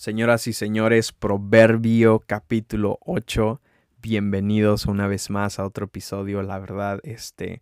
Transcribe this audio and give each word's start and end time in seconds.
Señoras 0.00 0.46
y 0.46 0.54
señores, 0.54 1.12
Proverbio 1.12 2.20
capítulo 2.20 2.98
8. 3.02 3.60
Bienvenidos 4.00 4.86
una 4.86 5.06
vez 5.06 5.28
más 5.28 5.58
a 5.58 5.66
otro 5.66 5.84
episodio. 5.84 6.40
La 6.40 6.58
verdad, 6.58 7.00
este, 7.02 7.60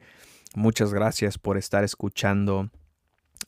muchas 0.54 0.94
gracias 0.94 1.36
por 1.36 1.58
estar 1.58 1.82
escuchando 1.82 2.70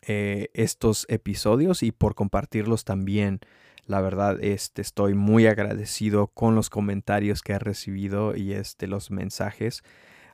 eh, 0.02 0.48
estos 0.54 1.06
episodios 1.08 1.84
y 1.84 1.92
por 1.92 2.16
compartirlos 2.16 2.82
también. 2.82 3.38
La 3.86 4.00
verdad, 4.00 4.42
este, 4.42 4.82
estoy 4.82 5.14
muy 5.14 5.46
agradecido 5.46 6.26
con 6.26 6.56
los 6.56 6.68
comentarios 6.68 7.42
que 7.42 7.52
he 7.52 7.60
recibido 7.60 8.34
y 8.34 8.54
este, 8.54 8.88
los 8.88 9.12
mensajes. 9.12 9.84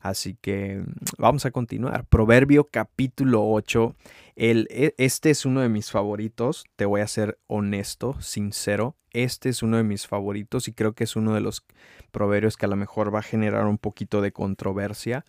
Así 0.09 0.36
que 0.41 0.84
vamos 1.18 1.46
a 1.46 1.50
continuar. 1.50 2.04
Proverbio 2.04 2.68
capítulo 2.68 3.45
8. 3.45 3.97
El, 4.37 4.69
e, 4.70 4.95
este 4.98 5.30
es 5.30 5.45
uno 5.45 5.62
de 5.62 5.69
mis 5.69 5.91
favoritos. 5.91 6.64
Te 6.77 6.84
voy 6.84 7.01
a 7.01 7.09
ser 7.09 7.41
honesto, 7.48 8.20
sincero. 8.20 8.95
Este 9.11 9.48
es 9.48 9.64
uno 9.64 9.78
de 9.78 9.83
mis 9.83 10.06
favoritos 10.06 10.69
y 10.69 10.73
creo 10.73 10.95
que 10.95 11.05
es 11.05 11.16
uno 11.16 11.34
de 11.34 11.41
los 11.41 11.64
proverbios 12.12 12.56
que 12.56 12.66
a 12.66 12.69
lo 12.69 12.77
mejor 12.77 13.12
va 13.12 13.19
a 13.19 13.23
generar 13.23 13.66
un 13.66 13.78
poquito 13.78 14.20
de 14.20 14.33
controversia. 14.33 15.24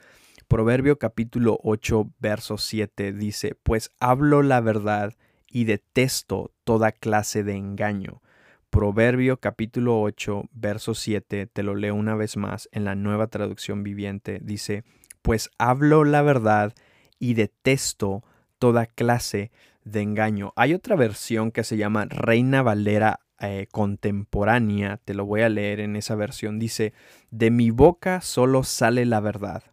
Proverbio 0.48 1.00
capítulo 1.00 1.60
8, 1.64 2.12
verso 2.20 2.58
7 2.60 3.14
dice, 3.14 3.56
pues 3.64 3.92
hablo 4.00 4.44
la 4.44 4.62
verdad 4.62 5.16
y 5.50 5.64
detesto 5.64 6.52
toda 6.64 6.92
clase 6.92 7.44
de 7.44 7.56
engaño 7.56 8.22
Proverbio 8.70 9.38
capítulo 9.38 10.02
8, 10.02 10.50
verso 10.52 10.94
7, 10.94 11.48
te 11.48 11.64
lo 11.64 11.74
leo 11.74 11.96
una 11.96 12.16
vez 12.16 12.36
más 12.36 12.68
en 12.72 12.84
la 12.84 12.96
nueva 12.96 13.28
traducción 13.28 13.82
viviente, 13.82 14.40
dice, 14.44 14.84
pues 15.22 15.50
hablo 15.58 16.04
la 16.04 16.22
verdad 16.22 16.74
y 17.18 17.34
detesto 17.34 18.24
toda 18.60 18.86
clase 18.86 19.52
de 19.84 20.02
engaño. 20.02 20.52
Hay 20.58 20.74
otra 20.74 20.96
versión 20.96 21.52
que 21.52 21.64
se 21.64 21.78
llama 21.78 22.06
Reina 22.10 22.62
Valera 22.62 23.22
eh, 23.40 23.68
contemporánea, 23.72 24.98
te 24.98 25.14
lo 25.14 25.26
voy 25.26 25.42
a 25.42 25.50
leer 25.50 25.80
en 25.80 25.96
esa 25.96 26.16
versión, 26.16 26.60
dice, 26.60 26.94
de 27.32 27.52
mi 27.52 27.72
boca 27.72 28.20
solo 28.20 28.64
sale 28.64 29.06
la 29.06 29.22
verdad, 29.22 29.64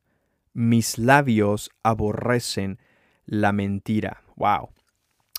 mis 0.53 0.99
labios 0.99 1.71
aborrecen 1.83 2.79
la 3.27 3.53
mentira. 3.53 4.23
Wow. 4.37 4.71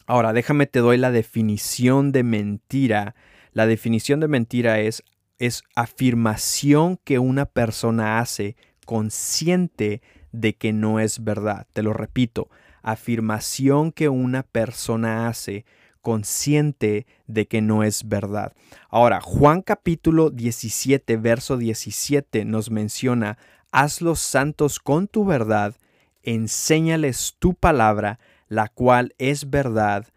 Ahora 0.07 0.33
déjame 0.33 0.67
te 0.67 0.79
doy 0.79 0.97
la 0.97 1.11
definición 1.11 2.11
de 2.11 2.23
mentira 2.23 3.15
la 3.55 3.65
definición 3.67 4.19
de 4.19 4.27
mentira 4.27 4.81
es, 4.81 5.01
es 5.39 5.63
afirmación 5.75 6.99
que 7.05 7.19
una 7.19 7.45
persona 7.45 8.19
hace 8.19 8.57
consciente 8.85 10.01
de 10.33 10.55
que 10.55 10.73
no 10.73 10.99
es 10.99 11.23
verdad. 11.23 11.65
Te 11.71 11.81
lo 11.81 11.93
repito, 11.93 12.49
afirmación 12.83 13.93
que 13.93 14.09
una 14.09 14.43
persona 14.43 15.29
hace 15.29 15.65
consciente 16.01 17.07
de 17.27 17.47
que 17.47 17.61
no 17.61 17.83
es 17.83 18.09
verdad. 18.09 18.51
Ahora, 18.89 19.21
Juan 19.21 19.61
capítulo 19.61 20.31
17, 20.31 21.15
verso 21.15 21.55
17 21.55 22.43
nos 22.43 22.69
menciona, 22.69 23.37
haz 23.71 24.01
los 24.01 24.19
santos 24.19 24.79
con 24.79 25.07
tu 25.07 25.23
verdad, 25.23 25.75
enséñales 26.23 27.37
tu 27.39 27.53
palabra, 27.53 28.19
la 28.49 28.67
cual 28.67 29.15
es 29.17 29.49
verdad, 29.49 30.07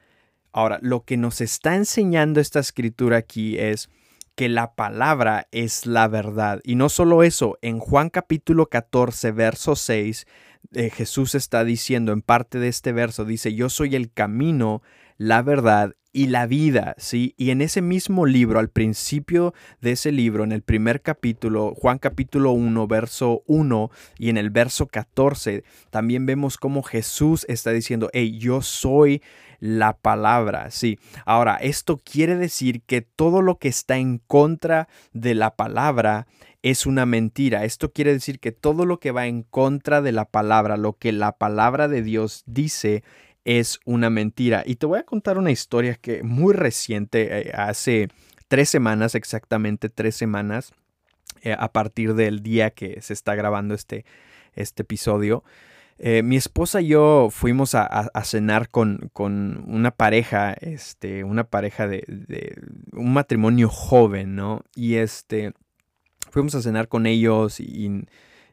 Ahora, 0.58 0.80
lo 0.82 1.04
que 1.04 1.16
nos 1.16 1.40
está 1.40 1.76
enseñando 1.76 2.40
esta 2.40 2.58
escritura 2.58 3.18
aquí 3.18 3.56
es 3.56 3.90
que 4.34 4.48
la 4.48 4.74
palabra 4.74 5.46
es 5.52 5.86
la 5.86 6.08
verdad. 6.08 6.60
Y 6.64 6.74
no 6.74 6.88
solo 6.88 7.22
eso, 7.22 7.58
en 7.62 7.78
Juan 7.78 8.10
capítulo 8.10 8.66
14, 8.66 9.30
verso 9.30 9.76
6, 9.76 10.26
eh, 10.72 10.90
Jesús 10.90 11.36
está 11.36 11.62
diciendo 11.62 12.10
en 12.10 12.22
parte 12.22 12.58
de 12.58 12.66
este 12.66 12.90
verso, 12.90 13.24
dice, 13.24 13.54
yo 13.54 13.68
soy 13.68 13.94
el 13.94 14.12
camino, 14.12 14.82
la 15.16 15.42
verdad 15.42 15.94
y 16.12 16.28
la 16.28 16.46
vida, 16.46 16.94
¿sí? 16.98 17.34
Y 17.36 17.50
en 17.50 17.60
ese 17.60 17.82
mismo 17.82 18.26
libro, 18.26 18.58
al 18.58 18.70
principio 18.70 19.54
de 19.80 19.92
ese 19.92 20.10
libro, 20.10 20.44
en 20.44 20.52
el 20.52 20.62
primer 20.62 21.02
capítulo, 21.02 21.74
Juan 21.76 21.98
capítulo 21.98 22.52
1, 22.52 22.86
verso 22.86 23.42
1 23.46 23.90
y 24.18 24.30
en 24.30 24.38
el 24.38 24.50
verso 24.50 24.86
14, 24.86 25.64
también 25.90 26.26
vemos 26.26 26.56
cómo 26.56 26.82
Jesús 26.82 27.44
está 27.48 27.72
diciendo, 27.72 28.08
hey, 28.12 28.38
yo 28.38 28.62
soy 28.62 29.22
la 29.60 29.92
palabra, 29.92 30.70
sí. 30.70 30.98
Ahora, 31.26 31.56
esto 31.56 31.98
quiere 31.98 32.36
decir 32.36 32.82
que 32.82 33.02
todo 33.02 33.42
lo 33.42 33.58
que 33.58 33.68
está 33.68 33.98
en 33.98 34.18
contra 34.18 34.88
de 35.12 35.34
la 35.34 35.56
palabra 35.56 36.26
es 36.62 36.86
una 36.86 37.06
mentira. 37.06 37.64
Esto 37.64 37.92
quiere 37.92 38.12
decir 38.12 38.40
que 38.40 38.52
todo 38.52 38.84
lo 38.84 38.98
que 38.98 39.12
va 39.12 39.26
en 39.26 39.42
contra 39.42 40.02
de 40.02 40.12
la 40.12 40.24
palabra, 40.24 40.76
lo 40.76 40.94
que 40.94 41.12
la 41.12 41.32
palabra 41.32 41.88
de 41.88 42.02
Dios 42.02 42.42
dice, 42.46 43.04
es 43.48 43.80
una 43.86 44.10
mentira. 44.10 44.62
Y 44.66 44.76
te 44.76 44.84
voy 44.84 44.98
a 44.98 45.04
contar 45.04 45.38
una 45.38 45.50
historia 45.50 45.94
que 45.94 46.22
muy 46.22 46.52
reciente, 46.52 47.48
eh, 47.48 47.52
hace 47.54 48.08
tres 48.46 48.68
semanas, 48.68 49.14
exactamente 49.14 49.88
tres 49.88 50.16
semanas, 50.16 50.72
eh, 51.40 51.56
a 51.58 51.72
partir 51.72 52.12
del 52.12 52.42
día 52.42 52.70
que 52.70 53.00
se 53.00 53.14
está 53.14 53.34
grabando 53.34 53.74
este, 53.74 54.04
este 54.54 54.82
episodio. 54.82 55.44
Eh, 55.98 56.22
mi 56.22 56.36
esposa 56.36 56.82
y 56.82 56.88
yo 56.88 57.28
fuimos 57.30 57.74
a, 57.74 58.10
cenar 58.22 58.68
con, 58.68 59.10
una 59.66 59.92
pareja, 59.92 60.52
este, 60.52 61.24
una 61.24 61.44
pareja 61.44 61.88
de, 61.88 62.04
un 62.92 63.14
matrimonio 63.14 63.70
joven, 63.70 64.36
¿no? 64.36 64.62
Y 64.76 64.96
este, 64.96 65.54
fuimos 66.30 66.54
a 66.54 66.60
cenar 66.60 66.88
con 66.88 67.06
ellos 67.06 67.60
y, 67.60 68.04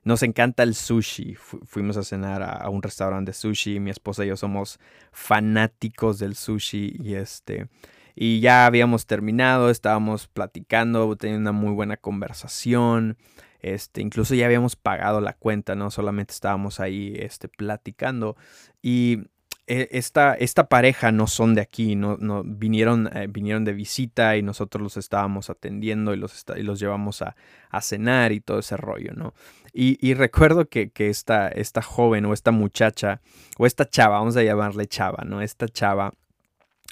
nos 0.06 0.22
encanta 0.24 0.64
el 0.64 0.76
sushi. 0.76 1.36
fuimos 1.36 1.98
a 1.98 2.04
cenar 2.04 2.44
a, 2.44 2.70
un 2.70 2.82
restaurante 2.82 3.32
de 3.32 3.34
sushi. 3.34 3.80
Mi 3.80 3.90
esposa 3.90 4.24
y 4.24 4.30
yo 4.30 4.38
somos 4.38 4.80
fanáticos 5.12 6.20
del 6.20 6.36
sushi 6.36 6.96
y 7.04 7.16
este, 7.16 7.68
y 8.16 8.40
ya 8.40 8.68
habíamos 8.68 9.08
terminado, 9.08 9.70
estábamos 9.70 10.28
platicando, 10.28 11.16
teniendo 11.18 11.50
una 11.50 11.60
muy 11.60 11.74
buena 11.74 11.98
conversación. 11.98 13.18
Este, 13.62 14.02
incluso 14.02 14.36
ya 14.36 14.46
habíamos 14.46 14.76
pagado 14.76 15.22
la 15.22 15.34
cuenta, 15.34 15.74
no 15.74 15.90
solamente 15.90 16.34
estábamos 16.34 16.80
ahí 16.80 17.16
este, 17.18 17.48
platicando. 17.50 18.38
Y 18.84 19.24
esta, 19.68 20.36
esta 20.36 20.68
pareja 20.68 21.12
no 21.12 21.26
son 21.28 21.56
de 21.56 21.62
aquí, 21.62 21.96
no, 21.96 22.18
no 22.18 22.44
vinieron, 22.46 23.10
eh, 23.16 23.28
vinieron 23.28 23.66
de 23.66 23.74
visita 23.74 24.38
y 24.38 24.44
nosotros 24.44 24.82
los 24.82 24.98
estábamos 24.98 25.50
atendiendo 25.50 26.14
y 26.14 26.18
los, 26.18 26.46
los 26.58 26.80
llevamos 26.80 27.22
a, 27.22 27.36
cenar 27.82 28.32
y 28.32 28.40
todo 28.40 28.60
ese 28.60 28.78
rollo, 28.78 29.12
¿no? 29.16 29.34
Y, 29.74 30.14
recuerdo 30.14 30.70
que, 30.70 30.92
que 30.92 31.10
esta, 31.10 31.50
esta 31.50 31.82
joven 31.82 32.26
o 32.26 32.34
esta 32.34 32.52
muchacha, 32.52 33.20
o 33.58 33.66
esta 33.66 33.90
chava, 33.90 34.20
vamos 34.20 34.38
a 34.38 34.44
llamarle 34.44 34.88
chava, 34.88 35.26
¿no? 35.26 35.42
Esta 35.42 35.68
chava, 35.68 36.14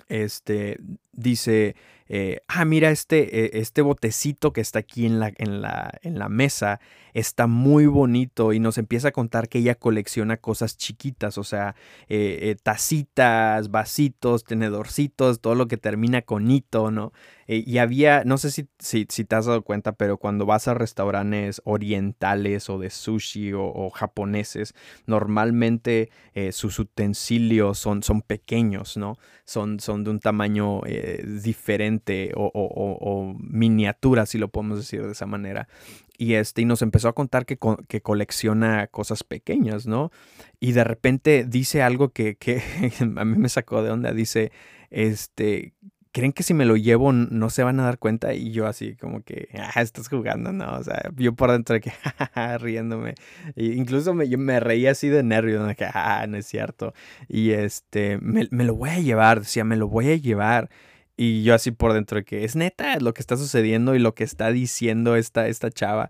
este, 0.09 0.77
dice, 1.13 1.77
eh, 2.07 2.41
ah, 2.47 2.65
mira, 2.65 2.89
este, 2.91 3.45
eh, 3.45 3.51
este 3.53 3.81
botecito 3.81 4.53
que 4.53 4.61
está 4.61 4.79
aquí 4.79 5.05
en 5.05 5.19
la, 5.19 5.31
en, 5.37 5.61
la, 5.61 5.91
en 6.01 6.19
la 6.19 6.29
mesa 6.29 6.79
está 7.13 7.47
muy 7.47 7.85
bonito 7.85 8.53
y 8.53 8.59
nos 8.59 8.77
empieza 8.77 9.09
a 9.09 9.11
contar 9.11 9.47
que 9.47 9.59
ella 9.59 9.75
colecciona 9.75 10.37
cosas 10.37 10.77
chiquitas, 10.77 11.37
o 11.37 11.43
sea, 11.43 11.75
eh, 12.09 12.55
tacitas, 12.63 13.69
vasitos, 13.69 14.43
tenedorcitos, 14.43 15.39
todo 15.39 15.55
lo 15.55 15.67
que 15.67 15.77
termina 15.77 16.23
con 16.23 16.49
hito, 16.49 16.91
¿no? 16.91 17.13
y 17.45 17.77
había, 17.79 18.23
no 18.23 18.37
sé 18.37 18.51
si, 18.51 18.69
si, 18.79 19.05
te 19.05 19.35
has 19.35 19.47
dado 19.47 19.63
cuenta, 19.63 19.91
pero 19.91 20.17
cuando 20.17 20.45
vas 20.45 20.69
a 20.69 20.73
restaurantes 20.73 21.61
orientales 21.65 22.69
o 22.69 22.79
de 22.79 22.89
sushi 22.89 23.51
o, 23.53 23.89
japoneses, 23.89 24.73
normalmente 25.05 26.09
sus 26.51 26.79
utensilios 26.79 27.77
son, 27.77 28.01
son 28.01 28.21
pequeños, 28.21 28.95
¿no? 28.95 29.17
Son, 29.43 29.81
son 29.81 30.05
de 30.05 30.11
un 30.11 30.19
tamaño 30.21 30.81
diferente 31.41 31.92
o, 32.35 33.35
miniatura, 33.39 34.25
si 34.25 34.37
lo 34.37 34.47
podemos 34.47 34.77
decir 34.77 35.03
de 35.05 35.11
esa 35.11 35.25
manera. 35.25 35.67
Y, 36.17 36.33
este, 36.35 36.61
y 36.61 36.65
nos 36.65 36.81
empezó 36.81 37.09
a 37.09 37.13
contar 37.13 37.45
que, 37.45 37.57
que 37.87 38.01
colecciona 38.01 38.87
cosas 38.87 39.23
pequeñas, 39.23 39.87
¿no? 39.87 40.11
Y 40.59 40.71
de 40.73 40.83
repente 40.83 41.45
dice 41.47 41.81
algo 41.81 42.09
que, 42.09 42.35
que 42.35 42.61
a 43.17 43.25
mí 43.25 43.37
me 43.37 43.49
sacó 43.49 43.83
de 43.83 43.91
onda. 43.91 44.13
Dice, 44.13 44.51
este, 44.91 45.73
¿creen 46.13 46.31
que 46.31 46.43
si 46.43 46.53
me 46.53 46.65
lo 46.65 46.77
llevo 46.77 47.11
no 47.11 47.49
se 47.49 47.63
van 47.63 47.79
a 47.79 47.83
dar 47.83 47.97
cuenta? 47.97 48.33
Y 48.33 48.51
yo 48.51 48.67
así 48.67 48.95
como 48.95 49.23
que, 49.23 49.49
ah, 49.55 49.81
estás 49.81 50.07
jugando, 50.07 50.53
¿no? 50.53 50.77
O 50.77 50.83
sea, 50.83 51.11
yo 51.17 51.33
por 51.33 51.51
dentro 51.51 51.73
de 51.73 51.81
que, 51.81 51.91
riéndome. 52.59 53.15
E 53.55 53.65
incluso 53.65 54.13
me, 54.13 54.29
yo 54.29 54.37
me 54.37 54.59
reía 54.59 54.91
así 54.91 55.09
de 55.09 55.23
nervios, 55.23 55.67
¿no? 55.67 55.75
Que, 55.75 55.85
ah, 55.85 56.25
no 56.29 56.37
es 56.37 56.45
cierto. 56.45 56.93
Y 57.27 57.51
este, 57.51 58.19
me, 58.19 58.47
me, 58.51 58.63
lo 58.63 58.75
voy 58.75 58.91
a 58.91 58.99
llevar, 58.99 59.41
decía, 59.41 59.65
me 59.65 59.75
lo 59.75 59.87
voy 59.89 60.11
a 60.11 60.15
llevar. 60.15 60.69
Y 61.15 61.43
yo 61.43 61.53
así 61.53 61.71
por 61.71 61.93
dentro 61.93 62.17
de 62.17 62.25
que 62.25 62.43
es 62.43 62.55
neta 62.55 62.99
lo 62.99 63.13
que 63.13 63.21
está 63.21 63.37
sucediendo 63.37 63.95
y 63.95 63.99
lo 63.99 64.15
que 64.15 64.23
está 64.23 64.51
diciendo 64.51 65.15
esta, 65.15 65.47
esta 65.47 65.69
chava. 65.69 66.09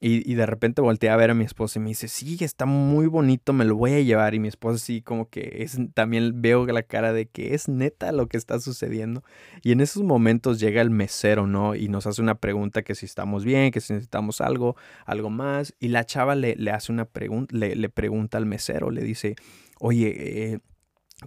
Y, 0.00 0.34
de 0.34 0.46
repente 0.46 0.80
volteé 0.80 1.10
a 1.10 1.16
ver 1.16 1.30
a 1.30 1.34
mi 1.34 1.44
esposa 1.44 1.80
y 1.80 1.82
me 1.82 1.88
dice, 1.88 2.06
sí, 2.06 2.38
está 2.40 2.66
muy 2.66 3.08
bonito, 3.08 3.52
me 3.52 3.64
lo 3.64 3.74
voy 3.74 3.94
a 3.94 4.00
llevar. 4.00 4.32
Y 4.32 4.38
mi 4.38 4.46
esposa 4.46 4.76
así 4.76 5.02
como 5.02 5.28
que 5.28 5.64
es, 5.64 5.76
también 5.92 6.40
veo 6.40 6.64
la 6.66 6.84
cara 6.84 7.12
de 7.12 7.26
que 7.26 7.52
es 7.52 7.68
neta 7.68 8.12
lo 8.12 8.28
que 8.28 8.36
está 8.36 8.60
sucediendo. 8.60 9.24
Y 9.64 9.72
en 9.72 9.80
esos 9.80 10.04
momentos 10.04 10.60
llega 10.60 10.82
el 10.82 10.90
mesero, 10.90 11.48
¿no? 11.48 11.74
Y 11.74 11.88
nos 11.88 12.06
hace 12.06 12.22
una 12.22 12.36
pregunta 12.36 12.82
que 12.82 12.94
si 12.94 13.06
estamos 13.06 13.44
bien, 13.44 13.72
que 13.72 13.80
si 13.80 13.92
necesitamos 13.92 14.40
algo, 14.40 14.76
algo 15.04 15.30
más. 15.30 15.74
Y 15.80 15.88
la 15.88 16.04
chava 16.04 16.36
le, 16.36 16.54
le 16.54 16.70
hace 16.70 16.92
una 16.92 17.04
pregunta, 17.04 17.56
le, 17.56 17.74
le, 17.74 17.88
pregunta 17.88 18.38
al 18.38 18.46
mesero, 18.46 18.92
le 18.92 19.02
dice, 19.02 19.34
oye, 19.80 20.52
eh, 20.52 20.60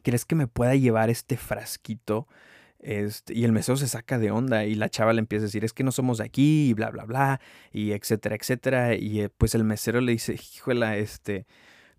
¿crees 0.01 0.23
que 0.23 0.35
me 0.35 0.47
pueda 0.47 0.75
llevar 0.75 1.09
este 1.09 1.35
frasquito? 1.35 2.29
Este, 2.81 3.33
y 3.33 3.43
el 3.45 3.51
mesero 3.51 3.77
se 3.77 3.87
saca 3.87 4.17
de 4.17 4.31
onda 4.31 4.65
y 4.65 4.75
la 4.75 4.89
chava 4.89 5.13
le 5.13 5.19
empieza 5.19 5.43
a 5.43 5.47
decir, 5.47 5.63
es 5.63 5.73
que 5.73 5.83
no 5.83 5.91
somos 5.91 6.17
de 6.17 6.25
aquí, 6.25 6.69
y 6.69 6.73
bla, 6.73 6.89
bla, 6.89 7.05
bla, 7.05 7.41
y 7.71 7.91
etcétera, 7.91 8.35
etcétera. 8.35 8.95
Y 8.95 9.21
eh, 9.21 9.29
pues 9.29 9.55
el 9.55 9.63
mesero 9.63 10.01
le 10.01 10.13
dice, 10.13 10.33
híjole, 10.33 10.99
este, 10.99 11.45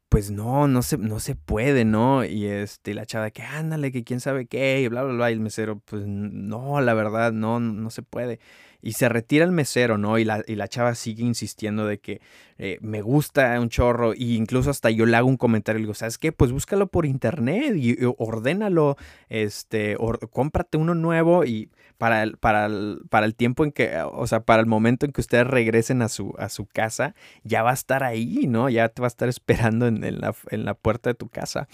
pues 0.08 0.30
no, 0.30 0.68
no 0.68 0.82
se, 0.82 0.98
no 0.98 1.20
se 1.20 1.36
puede, 1.36 1.84
¿no? 1.86 2.24
Y 2.24 2.46
este, 2.46 2.94
la 2.94 3.06
chava 3.06 3.30
que 3.30 3.42
ándale, 3.42 3.92
que 3.92 4.04
quién 4.04 4.20
sabe 4.20 4.46
qué, 4.46 4.82
y 4.82 4.88
bla, 4.88 5.02
bla, 5.04 5.14
bla. 5.14 5.30
Y 5.30 5.34
el 5.34 5.40
mesero, 5.40 5.80
pues 5.80 6.04
no, 6.06 6.80
la 6.82 6.94
verdad, 6.94 7.32
no, 7.32 7.60
no 7.60 7.90
se 7.90 8.02
puede. 8.02 8.38
Y 8.82 8.92
se 8.92 9.08
retira 9.08 9.44
el 9.44 9.52
mesero, 9.52 9.96
¿no? 9.96 10.18
Y 10.18 10.24
la, 10.24 10.42
y 10.46 10.56
la 10.56 10.68
chava 10.68 10.94
sigue 10.94 11.22
insistiendo 11.22 11.86
de 11.86 11.98
que 11.98 12.20
eh, 12.58 12.78
me 12.80 13.00
gusta 13.00 13.58
un 13.60 13.68
chorro. 13.68 14.12
Y 14.14 14.36
incluso 14.36 14.70
hasta 14.70 14.90
yo 14.90 15.06
le 15.06 15.16
hago 15.16 15.28
un 15.28 15.36
comentario 15.36 15.78
y 15.78 15.82
le 15.82 15.86
digo, 15.86 15.94
¿sabes 15.94 16.18
qué? 16.18 16.32
Pues 16.32 16.52
búscalo 16.52 16.88
por 16.88 17.06
internet 17.06 17.74
y, 17.76 17.96
ordénalo. 18.18 18.96
Este, 19.28 19.96
cómprate 20.30 20.78
uno 20.78 20.94
nuevo 20.94 21.44
y 21.44 21.70
para 22.02 22.24
el, 22.24 22.36
para, 22.36 22.66
el, 22.66 23.02
para 23.10 23.26
el 23.26 23.36
tiempo 23.36 23.62
en 23.62 23.70
que, 23.70 23.96
o 24.12 24.26
sea, 24.26 24.40
para 24.40 24.60
el 24.60 24.66
momento 24.66 25.06
en 25.06 25.12
que 25.12 25.20
ustedes 25.20 25.46
regresen 25.46 26.02
a 26.02 26.08
su, 26.08 26.34
a 26.36 26.48
su 26.48 26.66
casa, 26.66 27.14
ya 27.44 27.62
va 27.62 27.70
a 27.70 27.74
estar 27.74 28.02
ahí, 28.02 28.48
¿no? 28.48 28.68
Ya 28.68 28.88
te 28.88 29.00
va 29.00 29.06
a 29.06 29.14
estar 29.14 29.28
esperando 29.28 29.86
en, 29.86 30.20
la, 30.20 30.34
en 30.50 30.64
la 30.64 30.74
puerta 30.74 31.10
de 31.10 31.14
tu 31.14 31.28
casa. 31.28 31.68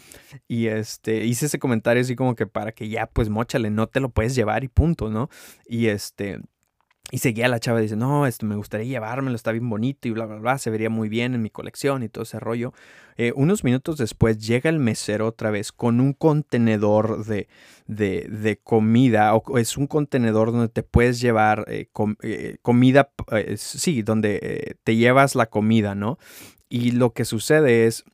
Y 0.46 0.66
este, 0.66 1.24
hice 1.24 1.46
ese 1.46 1.58
comentario 1.58 2.02
así 2.02 2.14
como 2.14 2.34
que 2.34 2.46
para 2.46 2.72
que 2.72 2.90
ya, 2.90 3.06
pues, 3.06 3.30
mochale, 3.30 3.70
no 3.70 3.86
te 3.86 4.00
lo 4.00 4.10
puedes 4.10 4.34
llevar 4.34 4.64
y 4.64 4.68
punto, 4.68 5.08
¿no? 5.08 5.30
Y 5.66 5.86
este... 5.86 6.40
Y 7.10 7.18
seguía 7.18 7.48
la 7.48 7.58
chava, 7.58 7.80
dice, 7.80 7.96
no, 7.96 8.26
esto 8.26 8.44
me 8.44 8.56
gustaría 8.56 8.86
llevármelo, 8.86 9.34
está 9.34 9.50
bien 9.50 9.68
bonito 9.70 10.08
y 10.08 10.10
bla, 10.10 10.26
bla, 10.26 10.36
bla, 10.36 10.58
se 10.58 10.68
vería 10.68 10.90
muy 10.90 11.08
bien 11.08 11.34
en 11.34 11.40
mi 11.40 11.48
colección 11.48 12.02
y 12.02 12.10
todo 12.10 12.24
ese 12.24 12.38
rollo. 12.38 12.74
Eh, 13.16 13.32
unos 13.34 13.64
minutos 13.64 13.96
después 13.96 14.38
llega 14.38 14.68
el 14.68 14.78
mesero 14.78 15.26
otra 15.26 15.50
vez 15.50 15.72
con 15.72 16.00
un 16.00 16.12
contenedor 16.12 17.24
de, 17.24 17.48
de, 17.86 18.60
comida, 18.62 19.34
o 19.34 19.58
es 19.58 19.78
un 19.78 19.86
contenedor 19.86 20.52
donde 20.52 20.68
te 20.68 20.82
puedes 20.82 21.18
llevar 21.18 21.64
eh, 21.68 21.88
eh, 22.22 22.58
comida, 22.60 23.10
sí, 23.56 24.02
donde 24.02 24.76
te 24.84 24.96
llevas 24.96 25.34
la 25.34 25.46
comida, 25.46 25.94
¿no? 25.94 26.18
Y 26.68 26.90
lo 26.90 27.14
que 27.14 27.24
sucede 27.24 27.86
es, 27.86 28.04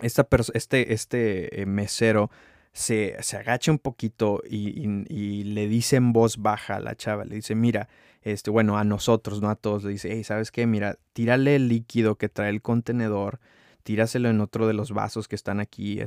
esta 0.00 0.26
este, 0.54 0.94
este 0.94 1.64
mesero 1.66 2.30
se, 2.74 3.16
se, 3.22 3.36
agacha 3.36 3.70
un 3.70 3.78
poquito 3.78 4.42
y, 4.48 4.86
y 5.08 5.44
le 5.44 5.68
dice 5.68 5.96
en 5.96 6.12
voz 6.12 6.36
baja 6.38 6.76
a 6.76 6.80
la 6.80 6.96
chava, 6.96 7.24
le 7.24 7.36
dice, 7.36 7.54
mira, 7.54 7.88
este, 8.22 8.50
bueno, 8.50 8.76
a 8.76 8.84
nosotros, 8.84 9.40
no 9.40 9.48
a 9.48 9.54
todos, 9.54 9.84
le 9.84 9.92
dice, 9.92 10.10
hey, 10.12 10.24
¿sabes 10.24 10.50
qué? 10.50 10.66
Mira, 10.66 10.98
tírale 11.12 11.54
el 11.56 11.68
líquido 11.68 12.16
que 12.16 12.28
trae 12.28 12.50
el 12.50 12.62
contenedor, 12.62 13.38
tíraselo 13.84 14.28
en 14.28 14.40
otro 14.40 14.66
de 14.66 14.74
los 14.74 14.90
vasos 14.90 15.28
que 15.28 15.36
están 15.36 15.60
aquí 15.60 16.00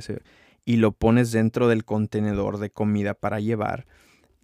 y 0.64 0.76
lo 0.76 0.92
pones 0.92 1.32
dentro 1.32 1.68
del 1.68 1.84
contenedor 1.84 2.58
de 2.58 2.70
comida 2.70 3.14
para 3.14 3.40
llevar 3.40 3.86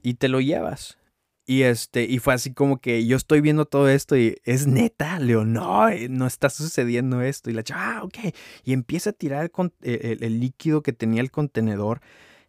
y 0.02 0.14
te 0.14 0.28
lo 0.28 0.40
llevas. 0.40 0.98
Y 1.46 1.62
este, 1.62 2.04
y 2.04 2.18
fue 2.18 2.34
así 2.34 2.54
como 2.54 2.80
que 2.80 3.06
yo 3.06 3.16
estoy 3.16 3.40
viendo 3.42 3.66
todo 3.66 3.88
esto 3.88 4.16
y 4.16 4.36
es 4.44 4.66
neta, 4.66 5.18
Leo, 5.18 5.44
no, 5.44 5.88
eh, 5.90 6.08
no 6.08 6.26
está 6.26 6.48
sucediendo 6.48 7.20
esto. 7.20 7.50
Y 7.50 7.52
la 7.52 7.62
chava, 7.62 7.98
ah, 7.98 8.04
ok. 8.04 8.34
Y 8.64 8.72
empieza 8.72 9.10
a 9.10 9.12
tirar 9.12 9.50
el, 9.82 10.18
el 10.22 10.40
líquido 10.40 10.82
que 10.82 10.92
tenía 10.92 11.20
el 11.20 11.30
contenedor 11.30 12.00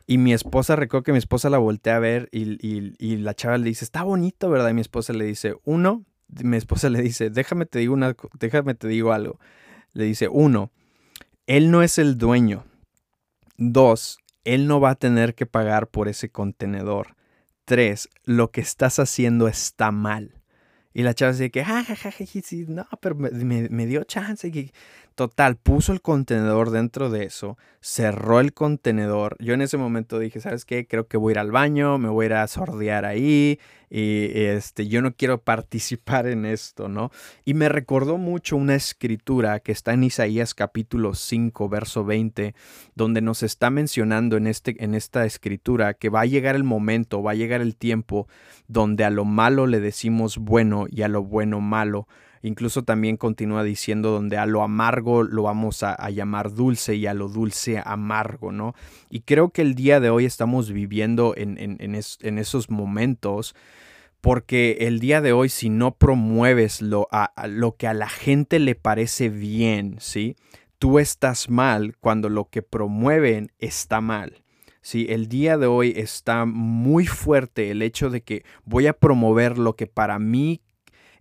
y 0.07 0.17
mi 0.19 0.33
esposa, 0.33 0.75
recuerdo 0.75 1.03
que 1.03 1.11
mi 1.11 1.17
esposa 1.17 1.49
la 1.49 1.57
voltea 1.57 1.95
a 1.95 1.99
ver 1.99 2.29
y, 2.31 3.17
la 3.17 3.33
chava 3.33 3.57
le 3.57 3.65
dice, 3.65 3.85
está 3.85 4.03
bonito, 4.03 4.49
¿verdad? 4.49 4.69
Y 4.69 4.73
mi 4.73 4.81
esposa 4.81 5.13
le 5.13 5.25
dice, 5.25 5.55
uno, 5.63 6.05
mi 6.27 6.57
esposa 6.57 6.89
le 6.89 7.01
dice, 7.01 7.29
déjame 7.31 7.65
te 7.65 7.79
digo 7.79 7.93
una, 7.95 8.15
déjame 8.39 8.75
te 8.75 8.87
digo 8.87 9.13
algo. 9.13 9.39
Le 9.93 10.03
dice, 10.03 10.27
uno, 10.27 10.71
él 11.47 11.71
no 11.71 11.81
es 11.81 11.97
el 11.97 12.17
dueño. 12.17 12.65
Dos, 13.57 14.19
él 14.43 14.67
no 14.67 14.79
va 14.79 14.91
a 14.91 14.95
tener 14.95 15.33
que 15.33 15.47
pagar 15.47 15.87
por 15.87 16.07
ese 16.07 16.29
contenedor. 16.29 17.15
Tres, 17.65 18.09
lo 18.23 18.51
que 18.51 18.61
estás 18.61 18.99
haciendo 18.99 19.47
está 19.47 19.91
mal. 19.91 20.35
Y 20.93 21.03
la 21.03 21.13
chava 21.13 21.33
dice 21.33 21.51
que, 21.51 21.65
ja, 21.65 21.83
ja, 21.83 21.95
ja, 21.95 22.11
sí, 22.11 22.65
no, 22.69 22.87
pero 23.01 23.15
me, 23.15 23.67
me, 23.69 23.85
dio 23.85 24.03
chance. 24.05 24.49
Total, 25.15 25.55
puso 25.55 25.93
el 25.93 26.01
contenedor 26.01 26.71
dentro 26.71 27.09
de 27.09 27.23
eso, 27.23 27.57
cerró 27.79 28.41
el 28.41 28.51
contenedor. 28.53 29.37
Yo 29.39 29.53
en 29.53 29.61
ese 29.61 29.77
momento 29.77 30.19
dije, 30.19 30.41
¿sabes 30.41 30.65
qué? 30.65 30.87
Creo 30.87 31.07
que 31.07 31.15
voy 31.15 31.31
a 31.31 31.35
ir 31.35 31.39
al 31.39 31.51
baño, 31.51 31.97
me 31.97 32.09
voy 32.09 32.25
a 32.25 32.27
ir 32.27 32.33
a 32.33 32.47
sordear 32.47 33.05
ahí 33.05 33.57
y 33.89 34.29
este, 34.33 34.89
yo 34.89 35.01
no 35.01 35.13
quiero 35.13 35.41
participar 35.41 36.27
en 36.27 36.45
esto, 36.45 36.89
¿no? 36.89 37.11
Y 37.45 37.53
me 37.53 37.69
recordó 37.69 38.17
mucho 38.17 38.57
una 38.57 38.75
escritura 38.75 39.61
que 39.61 39.71
está 39.71 39.93
en 39.93 40.03
Isaías 40.03 40.53
capítulo 40.53 41.13
5, 41.13 41.69
verso 41.69 42.03
20, 42.03 42.53
donde 42.95 43.21
nos 43.21 43.41
está 43.41 43.69
mencionando 43.69 44.35
en, 44.35 44.47
este, 44.47 44.83
en 44.83 44.95
esta 44.95 45.25
escritura 45.25 45.93
que 45.93 46.09
va 46.09 46.21
a 46.21 46.25
llegar 46.25 46.57
el 46.57 46.65
momento, 46.65 47.23
va 47.23 47.31
a 47.31 47.35
llegar 47.35 47.61
el 47.61 47.77
tiempo 47.77 48.27
donde 48.67 49.05
a 49.05 49.09
lo 49.11 49.23
malo 49.23 49.65
le 49.65 49.79
decimos 49.79 50.39
bueno 50.39 50.87
y 50.89 51.03
a 51.03 51.07
lo 51.07 51.23
bueno 51.23 51.61
malo 51.61 52.05
Incluso 52.45 52.83
también 52.83 53.17
continúa 53.17 53.63
diciendo 53.63 54.11
donde 54.11 54.37
a 54.37 54.45
lo 54.45 54.61
amargo 54.61 55.23
lo 55.23 55.41
vamos 55.41 55.81
a, 55.81 55.97
llamar 56.11 56.53
dulce 56.53 56.93
y 56.95 57.07
a 57.07 57.15
lo 57.15 57.27
dulce 57.27 57.81
amargo, 57.83 58.51
¿no? 58.51 58.75
Y 59.09 59.21
creo 59.21 59.49
que 59.49 59.63
el 59.63 59.73
día 59.73 59.99
de 59.99 60.11
hoy 60.11 60.25
estamos 60.25 60.71
viviendo 60.71 61.33
en, 61.35 61.95
esos 61.95 62.69
momentos 62.69 63.55
porque 64.21 64.77
el 64.81 64.99
día 64.99 65.21
de 65.21 65.33
hoy 65.33 65.49
si 65.49 65.69
no 65.69 65.95
promueves 65.95 66.83
lo, 66.83 67.07
lo 67.47 67.77
que 67.77 67.87
a 67.87 67.95
la 67.95 68.09
gente 68.09 68.59
le 68.59 68.75
parece 68.75 69.29
bien, 69.29 69.95
¿sí? 69.99 70.35
Tú 70.77 70.99
estás 70.99 71.49
mal 71.49 71.97
cuando 71.99 72.29
lo 72.29 72.49
que 72.49 72.61
promueven 72.61 73.51
está 73.57 74.01
mal. 74.01 74.43
Sí, 74.81 75.07
el 75.09 75.29
día 75.29 75.57
de 75.57 75.65
hoy 75.65 75.95
está 75.97 76.45
muy 76.45 77.07
fuerte 77.07 77.71
el 77.71 77.81
hecho 77.81 78.11
de 78.11 78.21
que 78.21 78.45
voy 78.65 78.85
a 78.85 78.93
promover 78.93 79.57
lo 79.57 79.75
que 79.75 79.87
para 79.87 80.19
mí 80.19 80.61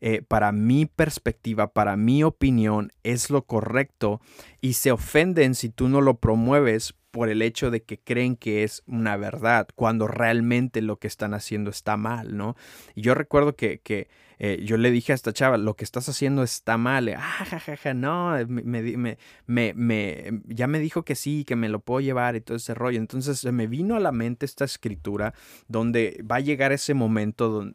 eh, 0.06 0.20
para 0.20 0.52
mi 0.52 0.84
perspectiva, 0.84 1.72
para 1.72 1.96
mi 1.96 2.24
opinión, 2.24 2.92
es 3.04 3.30
lo 3.30 3.46
correcto 3.46 4.20
y 4.64 4.72
se 4.72 4.92
ofenden 4.92 5.54
si 5.54 5.68
tú 5.68 5.90
no 5.90 6.00
lo 6.00 6.20
promueves 6.20 6.94
por 7.10 7.28
el 7.28 7.42
hecho 7.42 7.70
de 7.70 7.82
que 7.82 8.00
creen 8.00 8.34
que 8.34 8.64
es 8.64 8.82
una 8.86 9.14
verdad, 9.18 9.68
cuando 9.74 10.06
realmente 10.06 10.80
lo 10.80 10.98
que 10.98 11.06
están 11.06 11.34
haciendo 11.34 11.68
está 11.68 11.98
mal, 11.98 12.34
¿no? 12.38 12.56
Y 12.94 13.02
yo 13.02 13.14
recuerdo 13.14 13.56
que, 13.56 13.80
que 13.80 14.08
eh, 14.38 14.62
yo 14.64 14.78
le 14.78 14.90
dije 14.90 15.12
a 15.12 15.16
esta 15.16 15.34
chava, 15.34 15.58
lo 15.58 15.76
que 15.76 15.84
estás 15.84 16.08
haciendo 16.08 16.42
está 16.42 16.78
mal, 16.78 17.10
ah, 17.10 17.20
jajaja, 17.20 17.92
no, 17.92 18.38
me, 18.48 18.62
me, 18.96 19.74
me, 19.74 20.40
ya 20.46 20.66
me 20.66 20.78
dijo 20.78 21.04
que 21.04 21.14
sí, 21.14 21.44
que 21.44 21.56
me 21.56 21.68
lo 21.68 21.80
puedo 21.80 22.00
llevar 22.00 22.34
y 22.34 22.40
todo 22.40 22.56
ese 22.56 22.72
rollo. 22.72 22.98
Entonces 22.98 23.40
se 23.40 23.52
me 23.52 23.66
vino 23.66 23.96
a 23.96 24.00
la 24.00 24.12
mente 24.12 24.46
esta 24.46 24.64
escritura 24.64 25.34
donde 25.68 26.24
va 26.24 26.36
a 26.36 26.40
llegar 26.40 26.72
ese 26.72 26.94
momento, 26.94 27.50
donde, 27.50 27.74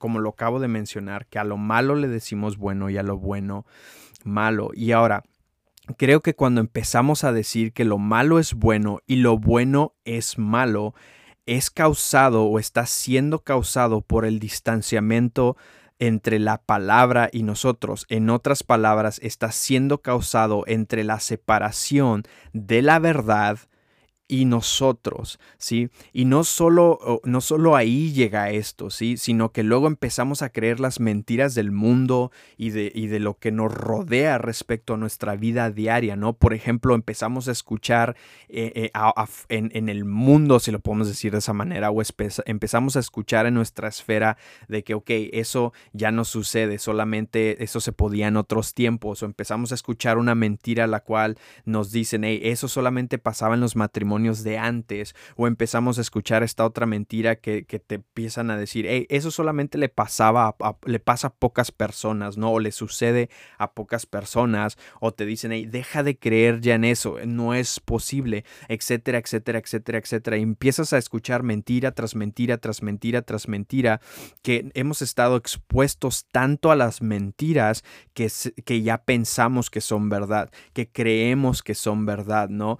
como 0.00 0.18
lo 0.18 0.30
acabo 0.30 0.58
de 0.58 0.66
mencionar, 0.66 1.26
que 1.26 1.38
a 1.38 1.44
lo 1.44 1.58
malo 1.58 1.94
le 1.94 2.08
decimos 2.08 2.58
bueno 2.58 2.90
y 2.90 2.96
a 2.96 3.04
lo 3.04 3.18
bueno 3.18 3.66
malo. 4.24 4.70
Y 4.74 4.90
ahora, 4.90 5.22
creo 5.96 6.20
que 6.20 6.34
cuando 6.34 6.60
empezamos 6.60 7.24
a 7.24 7.32
decir 7.32 7.72
que 7.72 7.84
lo 7.84 7.98
malo 7.98 8.38
es 8.38 8.54
bueno 8.54 9.00
y 9.06 9.16
lo 9.16 9.38
bueno 9.38 9.94
es 10.04 10.38
malo, 10.38 10.94
es 11.46 11.70
causado 11.70 12.44
o 12.44 12.58
está 12.58 12.86
siendo 12.86 13.40
causado 13.40 14.00
por 14.00 14.24
el 14.24 14.38
distanciamiento 14.38 15.56
entre 15.98 16.38
la 16.38 16.58
palabra 16.58 17.28
y 17.32 17.42
nosotros. 17.42 18.06
En 18.08 18.30
otras 18.30 18.62
palabras, 18.62 19.20
está 19.22 19.52
siendo 19.52 20.02
causado 20.02 20.64
entre 20.66 21.04
la 21.04 21.20
separación 21.20 22.24
de 22.52 22.82
la 22.82 22.98
verdad 22.98 23.58
y 24.26 24.46
nosotros, 24.46 25.38
¿sí? 25.58 25.90
Y 26.14 26.24
no 26.24 26.44
solo, 26.44 27.20
no 27.24 27.42
solo 27.42 27.76
ahí 27.76 28.12
llega 28.12 28.50
esto, 28.50 28.88
¿sí? 28.88 29.18
Sino 29.18 29.52
que 29.52 29.62
luego 29.62 29.86
empezamos 29.86 30.40
a 30.40 30.48
creer 30.48 30.80
las 30.80 30.98
mentiras 30.98 31.54
del 31.54 31.72
mundo 31.72 32.32
y 32.56 32.70
de, 32.70 32.90
y 32.94 33.08
de 33.08 33.20
lo 33.20 33.36
que 33.36 33.52
nos 33.52 33.72
rodea 33.72 34.38
respecto 34.38 34.94
a 34.94 34.96
nuestra 34.96 35.36
vida 35.36 35.70
diaria, 35.70 36.16
¿no? 36.16 36.32
Por 36.32 36.54
ejemplo, 36.54 36.94
empezamos 36.94 37.48
a 37.48 37.52
escuchar 37.52 38.16
eh, 38.48 38.90
eh, 38.94 39.26
en, 39.50 39.88
el 39.90 40.06
mundo, 40.06 40.58
si 40.58 40.70
lo 40.70 40.80
podemos 40.80 41.08
decir 41.08 41.32
de 41.32 41.38
esa 41.38 41.52
manera, 41.52 41.90
o 41.90 42.02
empezamos 42.46 42.96
a 42.96 43.00
escuchar 43.00 43.44
en 43.44 43.54
nuestra 43.54 43.88
esfera 43.88 44.38
de 44.68 44.84
que, 44.84 44.94
ok, 44.94 45.10
eso 45.32 45.74
ya 45.92 46.10
no 46.10 46.24
sucede, 46.24 46.78
solamente 46.78 47.62
eso 47.62 47.78
se 47.80 47.92
podía 47.92 48.28
en 48.28 48.38
otros 48.38 48.72
tiempos, 48.72 49.22
o 49.22 49.26
empezamos 49.26 49.70
a 49.72 49.74
escuchar 49.74 50.16
una 50.16 50.34
mentira 50.34 50.86
la 50.86 51.00
cual 51.00 51.36
nos 51.66 51.92
dicen, 51.92 52.24
hey, 52.24 52.40
eso 52.42 52.68
solamente 52.68 53.18
pasaba 53.18 53.54
en 53.54 53.60
los 53.60 53.76
matrimonios 53.76 54.13
de 54.14 54.58
antes 54.58 55.14
o 55.36 55.46
empezamos 55.46 55.98
a 55.98 56.00
escuchar 56.00 56.42
esta 56.42 56.64
otra 56.64 56.86
mentira 56.86 57.36
que, 57.36 57.64
te 57.64 57.96
empiezan 57.96 58.50
a 58.50 58.56
decir, 58.56 58.86
eso 59.08 59.30
solamente 59.30 59.76
le 59.76 59.88
pasaba, 59.88 60.56
le 60.84 61.00
pasa 61.00 61.28
a 61.28 61.34
pocas 61.34 61.72
personas, 61.72 62.36
¿no? 62.36 62.52
O 62.52 62.60
le 62.60 62.70
sucede 62.70 63.28
a 63.58 63.72
pocas 63.72 64.06
personas 64.06 64.78
o 65.00 65.12
te 65.12 65.26
dicen, 65.26 65.52
hey, 65.52 65.66
deja 65.66 66.02
de 66.02 66.16
creer 66.16 66.60
ya 66.60 66.76
en 66.76 66.84
eso, 66.84 67.16
no 67.26 67.54
es 67.54 67.80
posible, 67.80 68.44
etcétera, 68.68 69.18
etcétera, 69.18 69.58
etcétera, 69.58 69.98
etcétera. 69.98 70.36
Y 70.36 70.42
empiezas 70.42 70.92
a 70.92 70.98
escuchar 70.98 71.42
mentira 71.42 71.92
tras 71.92 72.14
mentira, 72.14 72.58
tras 72.58 72.82
mentira, 72.82 73.22
tras 73.22 73.48
mentira, 73.48 74.00
que 74.42 74.70
hemos 74.74 75.02
estado 75.02 75.36
expuestos 75.36 76.26
tanto 76.30 76.70
a 76.70 76.76
las 76.76 77.02
mentiras 77.02 77.82
que, 78.12 78.30
que 78.64 78.82
ya 78.82 79.04
pensamos 79.04 79.70
que 79.70 79.80
son 79.80 80.08
verdad, 80.08 80.50
que 80.72 80.88
creemos 80.90 81.62
que 81.62 81.74
son 81.74 82.06
verdad, 82.06 82.48
¿no? 82.48 82.78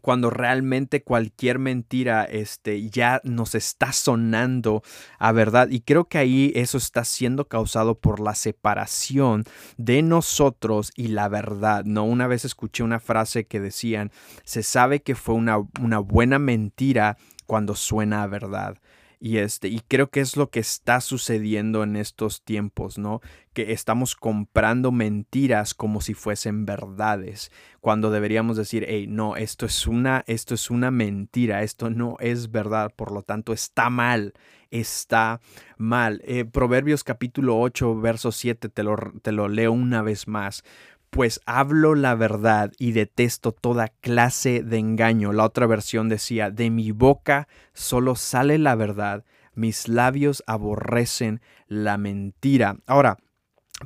Cuando 0.00 0.30
realmente 0.30 1.02
cualquier 1.02 1.58
mentira 1.58 2.24
este, 2.24 2.88
ya 2.88 3.20
nos 3.24 3.54
está 3.54 3.92
sonando 3.92 4.82
a 5.18 5.32
verdad. 5.32 5.68
Y 5.70 5.80
creo 5.80 6.06
que 6.06 6.18
ahí 6.18 6.52
eso 6.54 6.78
está 6.78 7.04
siendo 7.04 7.46
causado 7.48 7.98
por 7.98 8.20
la 8.20 8.34
separación 8.34 9.44
de 9.76 10.02
nosotros 10.02 10.92
y 10.96 11.08
la 11.08 11.28
verdad. 11.28 11.84
No, 11.84 12.04
una 12.04 12.26
vez 12.26 12.44
escuché 12.44 12.82
una 12.82 13.00
frase 13.00 13.46
que 13.46 13.60
decían, 13.60 14.10
se 14.44 14.62
sabe 14.62 15.02
que 15.02 15.14
fue 15.14 15.34
una, 15.34 15.58
una 15.80 15.98
buena 15.98 16.38
mentira 16.38 17.18
cuando 17.46 17.74
suena 17.74 18.22
a 18.22 18.26
verdad. 18.26 18.78
Y, 19.24 19.38
este, 19.38 19.68
y 19.68 19.78
creo 19.86 20.10
que 20.10 20.18
es 20.18 20.36
lo 20.36 20.50
que 20.50 20.58
está 20.58 21.00
sucediendo 21.00 21.84
en 21.84 21.94
estos 21.94 22.42
tiempos, 22.42 22.98
¿no? 22.98 23.20
Que 23.52 23.70
estamos 23.70 24.16
comprando 24.16 24.90
mentiras 24.90 25.74
como 25.74 26.00
si 26.00 26.12
fuesen 26.12 26.66
verdades, 26.66 27.52
cuando 27.80 28.10
deberíamos 28.10 28.56
decir, 28.56 28.84
hey, 28.88 29.06
no, 29.08 29.36
esto 29.36 29.64
es 29.64 29.86
una, 29.86 30.24
esto 30.26 30.56
es 30.56 30.70
una 30.70 30.90
mentira, 30.90 31.62
esto 31.62 31.88
no 31.88 32.16
es 32.18 32.50
verdad, 32.50 32.92
por 32.96 33.12
lo 33.12 33.22
tanto 33.22 33.52
está 33.52 33.90
mal, 33.90 34.32
está 34.72 35.40
mal. 35.76 36.20
Eh, 36.24 36.44
Proverbios 36.44 37.04
capítulo 37.04 37.60
8, 37.60 38.00
verso 38.00 38.32
7, 38.32 38.70
te 38.70 38.82
lo, 38.82 38.96
te 39.22 39.30
lo 39.30 39.46
leo 39.46 39.70
una 39.70 40.02
vez 40.02 40.26
más 40.26 40.64
pues 41.12 41.42
hablo 41.44 41.94
la 41.94 42.14
verdad 42.14 42.72
y 42.78 42.92
detesto 42.92 43.52
toda 43.52 43.88
clase 43.88 44.62
de 44.62 44.78
engaño. 44.78 45.34
La 45.34 45.44
otra 45.44 45.66
versión 45.66 46.08
decía, 46.08 46.50
de 46.50 46.70
mi 46.70 46.90
boca 46.90 47.48
solo 47.74 48.16
sale 48.16 48.56
la 48.56 48.76
verdad, 48.76 49.26
mis 49.54 49.88
labios 49.88 50.42
aborrecen 50.46 51.42
la 51.68 51.98
mentira. 51.98 52.78
Ahora, 52.86 53.18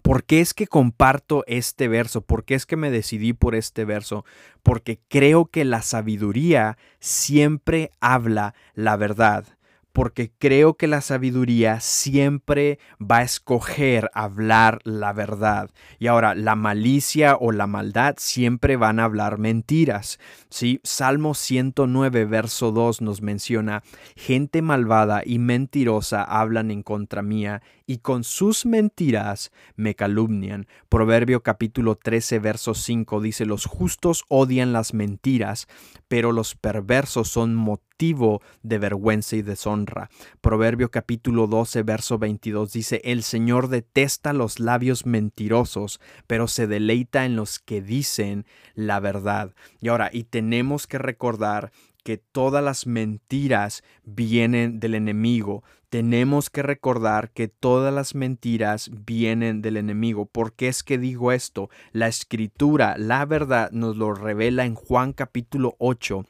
¿Por 0.03 0.25
qué 0.25 0.43
es 0.43 0.53
que 0.53 0.67
comparto 0.67 1.43
este 1.47 1.89
verso? 1.89 2.21
¿Por 2.21 2.45
qué 2.45 2.55
es 2.55 2.67
que 2.67 2.77
me 2.77 2.91
decidí 2.91 3.33
por 3.33 3.55
este 3.55 3.87
verso? 3.87 4.27
Porque 4.63 5.01
creo 5.09 5.47
que 5.47 5.65
la 5.65 5.81
sabiduría 5.81 6.77
siempre 7.01 7.93
habla 7.99 8.55
la 8.75 8.97
verdad 8.97 9.56
porque 9.97 10.31
creo 10.39 10.75
que 10.75 10.89
la 10.89 11.01
sabiduría 11.01 11.81
siempre 11.81 12.79
va 13.01 13.21
a 13.21 13.23
escoger 13.23 14.11
hablar 14.13 14.81
la 14.85 15.15
verdad. 15.15 15.71
Y 15.99 16.09
ahora, 16.09 16.35
la 16.35 16.55
malicia 16.55 17.35
o 17.41 17.51
la 17.51 17.67
maldad 17.67 18.17
siempre 18.19 18.77
van 18.77 19.01
a 19.01 19.05
hablar 19.05 19.39
mentiras. 19.39 20.19
¿sí? 20.51 20.81
Salmo 20.85 21.33
109, 21.33 22.27
verso 22.27 22.73
2 22.73 23.01
nos 23.01 23.23
menciona, 23.23 23.83
gente 24.17 24.61
malvada 24.61 25.23
y 25.25 25.39
mentirosa 25.39 26.23
hablan 26.23 26.71
en 26.71 26.83
contra 26.83 27.23
mía 27.23 27.63
y 27.87 27.99
con 27.99 28.23
sus 28.23 28.67
mentiras 28.67 29.51
me 29.77 29.95
calumnian. 29.95 30.67
Proverbio 30.91 31.43
capítulo 31.43 31.97
13, 31.97 32.39
verso 32.41 32.75
5 32.75 33.21
dice, 33.23 33.47
los 33.47 33.65
justos 33.65 34.25
odian 34.29 34.75
las 34.75 34.93
mentiras, 34.93 35.69
pero 36.09 36.33
los 36.33 36.55
perversos 36.55 37.29
son 37.29 37.55
de 37.99 38.79
vergüenza 38.79 39.37
y 39.37 39.43
deshonra. 39.43 40.11
Proverbio 40.43 40.91
capítulo 40.91 41.47
12, 41.47 41.83
verso 41.83 42.19
22 42.19 42.73
dice, 42.73 43.01
el 43.05 43.23
Señor 43.23 43.69
detesta 43.69 44.35
los 44.35 44.61
labios 44.61 45.07
mentirosos, 45.07 45.99
pero 46.27 46.47
se 46.47 46.67
deleita 46.67 47.25
en 47.25 47.37
los 47.37 47.59
que 47.59 47.81
dicen 47.81 48.45
la 48.75 49.01
verdad. 49.01 49.55
Y 49.81 49.89
ahora, 49.89 50.11
y 50.13 50.25
tenemos 50.25 50.87
que 50.87 50.99
recordar 50.99 51.73
que 52.05 52.19
todas 52.19 52.63
las 52.63 52.87
mentiras 52.87 53.83
vienen 54.05 54.79
del 54.79 54.95
enemigo. 54.95 55.65
Tenemos 55.89 56.51
que 56.51 56.63
recordar 56.63 57.31
que 57.31 57.49
todas 57.49 57.95
las 57.95 58.15
mentiras 58.15 58.91
vienen 58.93 59.63
del 59.63 59.79
enemigo. 59.79 60.27
¿Por 60.27 60.53
qué 60.53 60.69
es 60.69 60.83
que 60.83 60.99
digo 60.99 61.33
esto? 61.33 61.71
La 61.93 62.09
escritura, 62.09 62.97
la 62.99 63.25
verdad, 63.25 63.71
nos 63.71 63.97
lo 63.97 64.13
revela 64.13 64.67
en 64.67 64.75
Juan 64.75 65.15
capítulo 65.15 65.77
8. 65.79 66.27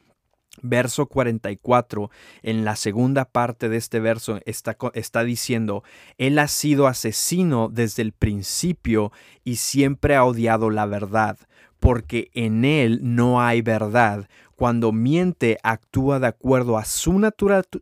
Verso 0.61 1.05
44, 1.05 2.09
en 2.41 2.65
la 2.65 2.75
segunda 2.75 3.25
parte 3.25 3.69
de 3.69 3.77
este 3.77 3.99
verso 3.99 4.39
está, 4.45 4.75
está, 4.93 5.23
diciendo, 5.23 5.83
Él 6.17 6.39
ha 6.39 6.47
sido 6.47 6.87
asesino 6.87 7.69
desde 7.71 8.01
el 8.01 8.11
principio 8.11 9.11
y 9.43 9.57
siempre 9.57 10.15
ha 10.15 10.25
odiado 10.25 10.69
la 10.69 10.85
verdad, 10.85 11.37
porque 11.79 12.31
en 12.33 12.65
Él 12.65 12.99
no 13.03 13.41
hay 13.41 13.61
verdad. 13.61 14.27
Cuando 14.55 14.91
miente, 14.91 15.59
actúa 15.61 16.19
de 16.19 16.27
acuerdo 16.27 16.77
a 16.79 16.85
su 16.85 17.21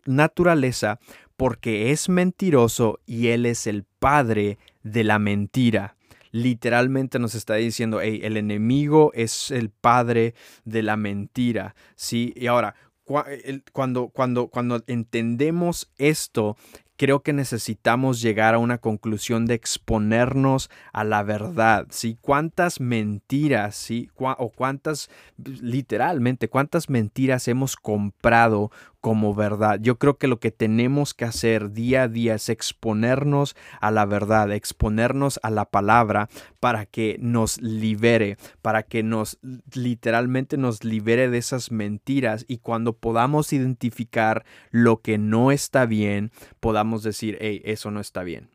naturaleza 0.06 1.00
porque 1.38 1.92
es 1.92 2.10
mentiroso 2.10 3.00
y 3.06 3.28
Él 3.28 3.46
es 3.46 3.68
el 3.68 3.86
padre 4.00 4.58
de 4.84 5.04
la 5.04 5.20
mentira. 5.20 5.96
Literalmente 6.36 7.18
nos 7.18 7.34
está 7.34 7.56
diciendo, 7.56 8.02
hey, 8.02 8.20
el 8.24 8.36
enemigo 8.36 9.12
es 9.14 9.52
el 9.52 9.70
padre 9.70 10.34
de 10.66 10.84
la 10.84 10.98
mentira. 10.98 11.76
¿sí? 11.96 12.34
Y 12.36 12.48
ahora, 12.48 12.76
cuando, 13.72 14.10
cuando, 14.10 14.48
cuando 14.50 14.84
entendemos 14.88 15.90
esto, 15.98 16.58
creo 16.98 17.22
que 17.22 17.32
necesitamos 17.32 18.22
llegar 18.22 18.54
a 18.54 18.60
una 18.60 18.80
conclusión 18.80 19.46
de 19.46 19.54
exponernos 19.54 20.70
a 20.92 21.06
la 21.06 21.24
verdad, 21.24 21.88
¿sí? 21.90 22.18
¿Cuántas 22.20 22.80
mentiras, 22.80 23.76
¿sí? 23.76 24.10
o 24.18 24.50
cuántas, 24.50 25.10
literalmente, 25.38 26.50
cuántas 26.50 26.90
mentiras 26.90 27.48
hemos 27.48 27.76
comprado 27.76 28.72
como 29.06 29.36
verdad. 29.36 29.80
Yo 29.80 30.00
creo 30.00 30.18
que 30.18 30.26
lo 30.26 30.40
que 30.40 30.50
tenemos 30.50 31.14
que 31.14 31.26
hacer 31.26 31.74
día 31.74 32.02
a 32.02 32.08
día 32.08 32.34
es 32.34 32.50
exponernos 32.50 33.56
a 33.80 33.92
la 33.92 34.04
verdad, 34.08 34.52
exponernos 34.52 35.40
a 35.44 35.52
la 35.52 35.66
palabra 35.66 36.28
para 36.60 36.88
que 36.88 37.18
nos 37.20 37.62
libere, 37.62 38.38
para 38.64 38.82
que 38.82 39.04
nos 39.04 39.38
literalmente 39.76 40.58
nos 40.58 40.84
libere 40.84 41.30
de 41.30 41.38
esas 41.38 41.70
mentiras 41.70 42.46
y 42.48 42.58
cuando 42.58 42.98
podamos 42.98 43.54
identificar 43.54 44.44
lo 44.72 45.04
que 45.04 45.20
no 45.20 45.52
está 45.52 45.86
bien, 45.86 46.32
podamos 46.60 47.04
decir, 47.04 47.38
hey, 47.42 47.62
eso 47.64 47.92
no 47.92 48.00
está 48.00 48.24
bien. 48.24 48.50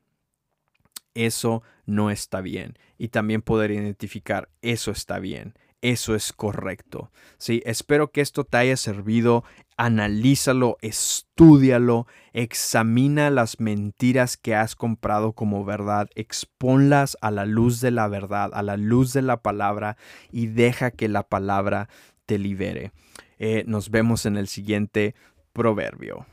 Eso 1.14 1.62
no 1.86 2.10
está 2.10 2.40
bien. 2.40 2.76
Y 2.98 3.10
también 3.10 3.42
poder 3.42 3.70
identificar, 3.70 4.48
eso 4.62 4.90
está 4.90 5.20
bien 5.20 5.54
eso 5.82 6.14
es 6.14 6.32
correcto. 6.32 7.10
Sí, 7.38 7.62
espero 7.64 8.10
que 8.10 8.20
esto 8.20 8.44
te 8.44 8.58
haya 8.58 8.76
servido. 8.76 9.44
Analízalo, 9.82 10.76
estúdialo, 10.82 12.06
examina 12.34 13.30
las 13.30 13.60
mentiras 13.60 14.36
que 14.36 14.54
has 14.54 14.76
comprado 14.76 15.32
como 15.32 15.64
verdad, 15.64 16.10
exponlas 16.14 17.16
a 17.22 17.30
la 17.30 17.46
luz 17.46 17.80
de 17.80 17.90
la 17.90 18.06
verdad, 18.06 18.50
a 18.52 18.62
la 18.62 18.76
luz 18.76 19.14
de 19.14 19.22
la 19.22 19.38
palabra 19.38 19.96
y 20.30 20.48
deja 20.48 20.90
que 20.90 21.08
la 21.08 21.22
palabra 21.22 21.88
te 22.26 22.38
libere. 22.38 22.92
Eh, 23.38 23.64
nos 23.66 23.88
vemos 23.90 24.26
en 24.26 24.36
el 24.36 24.48
siguiente 24.48 25.14
proverbio. 25.54 26.26